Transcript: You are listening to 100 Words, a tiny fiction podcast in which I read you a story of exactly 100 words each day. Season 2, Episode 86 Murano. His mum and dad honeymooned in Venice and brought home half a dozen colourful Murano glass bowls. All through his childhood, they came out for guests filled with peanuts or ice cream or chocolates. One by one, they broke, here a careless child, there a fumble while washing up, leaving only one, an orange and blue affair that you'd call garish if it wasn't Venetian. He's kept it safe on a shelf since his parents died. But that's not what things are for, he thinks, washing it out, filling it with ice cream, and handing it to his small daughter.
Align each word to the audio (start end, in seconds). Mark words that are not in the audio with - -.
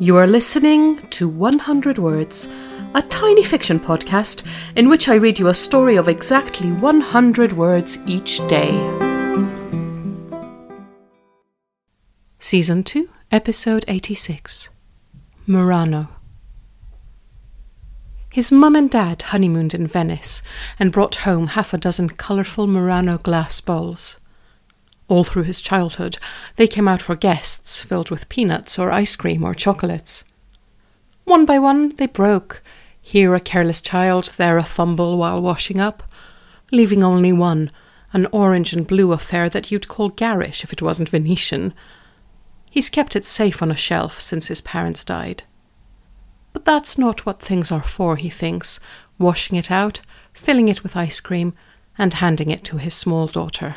You 0.00 0.16
are 0.16 0.28
listening 0.28 1.04
to 1.08 1.28
100 1.28 1.98
Words, 1.98 2.48
a 2.94 3.02
tiny 3.02 3.42
fiction 3.42 3.80
podcast 3.80 4.46
in 4.76 4.88
which 4.88 5.08
I 5.08 5.16
read 5.16 5.40
you 5.40 5.48
a 5.48 5.54
story 5.54 5.96
of 5.96 6.06
exactly 6.06 6.70
100 6.70 7.52
words 7.54 7.98
each 8.06 8.38
day. 8.46 8.70
Season 12.38 12.84
2, 12.84 13.08
Episode 13.32 13.84
86 13.88 14.68
Murano. 15.48 16.06
His 18.32 18.52
mum 18.52 18.76
and 18.76 18.88
dad 18.88 19.22
honeymooned 19.22 19.74
in 19.74 19.88
Venice 19.88 20.42
and 20.78 20.92
brought 20.92 21.16
home 21.26 21.48
half 21.48 21.74
a 21.74 21.78
dozen 21.78 22.10
colourful 22.10 22.68
Murano 22.68 23.18
glass 23.18 23.60
bowls. 23.60 24.20
All 25.08 25.24
through 25.24 25.44
his 25.44 25.62
childhood, 25.62 26.18
they 26.56 26.66
came 26.66 26.86
out 26.86 27.00
for 27.02 27.16
guests 27.16 27.80
filled 27.82 28.10
with 28.10 28.28
peanuts 28.28 28.78
or 28.78 28.92
ice 28.92 29.16
cream 29.16 29.42
or 29.42 29.54
chocolates. 29.54 30.24
One 31.24 31.46
by 31.46 31.58
one, 31.58 31.96
they 31.96 32.06
broke, 32.06 32.62
here 33.00 33.34
a 33.34 33.40
careless 33.40 33.80
child, 33.80 34.32
there 34.36 34.58
a 34.58 34.64
fumble 34.64 35.16
while 35.16 35.40
washing 35.40 35.80
up, 35.80 36.02
leaving 36.70 37.02
only 37.02 37.32
one, 37.32 37.70
an 38.12 38.26
orange 38.32 38.74
and 38.74 38.86
blue 38.86 39.12
affair 39.12 39.48
that 39.48 39.70
you'd 39.70 39.88
call 39.88 40.10
garish 40.10 40.62
if 40.62 40.72
it 40.72 40.82
wasn't 40.82 41.08
Venetian. 41.08 41.72
He's 42.70 42.90
kept 42.90 43.16
it 43.16 43.24
safe 43.24 43.62
on 43.62 43.70
a 43.70 43.76
shelf 43.76 44.20
since 44.20 44.48
his 44.48 44.60
parents 44.60 45.04
died. 45.04 45.44
But 46.52 46.66
that's 46.66 46.98
not 46.98 47.24
what 47.24 47.40
things 47.40 47.72
are 47.72 47.82
for, 47.82 48.16
he 48.16 48.28
thinks, 48.28 48.78
washing 49.18 49.56
it 49.56 49.70
out, 49.70 50.00
filling 50.34 50.68
it 50.68 50.82
with 50.82 50.96
ice 50.96 51.20
cream, 51.20 51.54
and 51.96 52.14
handing 52.14 52.50
it 52.50 52.62
to 52.64 52.76
his 52.76 52.94
small 52.94 53.26
daughter. 53.26 53.76